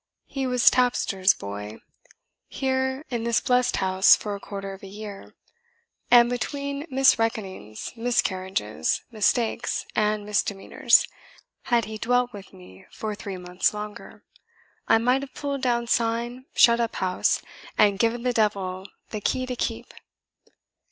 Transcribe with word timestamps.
He 0.25 0.47
was 0.47 0.71
tapster's 0.71 1.35
boy 1.35 1.77
here 2.47 3.05
in 3.11 3.23
this 3.23 3.39
blessed 3.39 3.75
house 3.75 4.15
for 4.15 4.33
a 4.33 4.39
quarter 4.39 4.73
of 4.73 4.81
a 4.81 4.87
year; 4.87 5.35
and 6.09 6.27
between 6.27 6.87
misreckonings, 6.89 7.95
miscarriages, 7.95 9.03
mistakes, 9.11 9.85
and 9.95 10.25
misdemeanours, 10.25 11.05
had 11.65 11.85
he 11.85 11.99
dwelt 11.99 12.33
with 12.33 12.51
me 12.51 12.87
for 12.89 13.13
three 13.13 13.37
months 13.37 13.75
longer, 13.75 14.23
I 14.87 14.97
might 14.97 15.21
have 15.21 15.35
pulled 15.35 15.61
down 15.61 15.85
sign, 15.85 16.45
shut 16.55 16.79
up 16.79 16.95
house, 16.95 17.39
and 17.77 17.99
given 17.99 18.23
the 18.23 18.33
devil 18.33 18.87
the 19.11 19.21
key 19.21 19.45
to 19.45 19.55
keep." 19.55 19.93